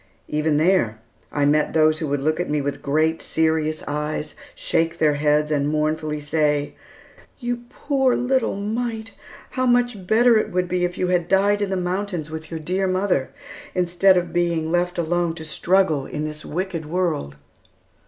Even 0.27 0.57
there, 0.57 0.99
I 1.31 1.45
met 1.45 1.73
those 1.73 1.99
who 1.99 2.07
would 2.07 2.21
look 2.21 2.39
at 2.39 2.49
me 2.49 2.59
with 2.59 2.81
great 2.81 3.21
serious 3.21 3.83
eyes, 3.87 4.33
shake 4.55 4.97
their 4.97 5.13
heads, 5.13 5.51
and 5.51 5.69
mournfully 5.69 6.19
say, 6.19 6.73
"You 7.37 7.65
poor 7.69 8.15
little 8.15 8.55
mite, 8.55 9.13
how 9.51 9.67
much 9.67 10.07
better 10.07 10.39
it 10.39 10.51
would 10.51 10.67
be 10.67 10.83
if 10.85 10.97
you 10.97 11.09
had 11.09 11.27
died 11.27 11.61
in 11.61 11.69
the 11.69 11.75
mountains 11.77 12.31
with 12.31 12.49
your 12.49 12.59
dear 12.59 12.87
mother, 12.87 13.29
instead 13.75 14.17
of 14.17 14.33
being 14.33 14.71
left 14.71 14.97
alone 14.97 15.35
to 15.35 15.45
struggle 15.45 16.07
in 16.07 16.23
this 16.25 16.43
wicked 16.43 16.87
world!" 16.87 17.35